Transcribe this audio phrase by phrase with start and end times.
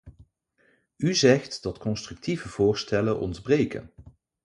[0.97, 3.91] U zegt dat constructieve voorstellen ontbreken.